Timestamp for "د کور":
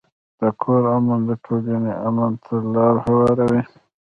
0.39-0.83